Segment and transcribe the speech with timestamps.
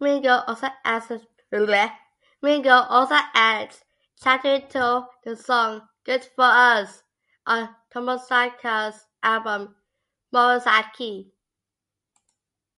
[0.00, 1.10] Ringo also adds
[1.52, 1.90] chatteringto
[5.22, 7.02] the song "Good For Us"
[7.46, 9.76] on Tomosaka's album
[10.32, 11.30] "Murasaki".